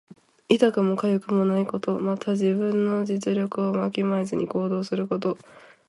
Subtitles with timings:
[0.49, 1.99] 痛くもかゆくもないこと。
[1.99, 5.37] また、自分の実力をわきまえずに行動すること。